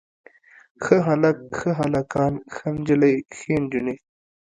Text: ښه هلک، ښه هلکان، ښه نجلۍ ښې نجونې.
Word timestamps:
ښه 0.83 0.97
هلک، 1.07 1.37
ښه 1.59 1.71
هلکان، 1.79 2.33
ښه 2.55 2.67
نجلۍ 2.75 3.15
ښې 3.37 3.53
نجونې. 3.61 3.95